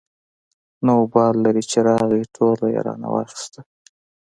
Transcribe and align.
نه 0.85 0.91
وبال 1.01 1.35
لري 1.45 1.63
چې 1.71 1.77
راغی 1.87 2.21
ټوله 2.35 2.65
يې 2.73 2.79
رانه 2.87 3.07
واخېستله. 3.13 3.61